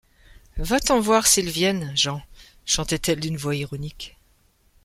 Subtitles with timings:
[0.57, 2.23] Va-t’en voir s’ils viennent, Jean!
[2.65, 4.17] chantait-elle d’une voix ironique.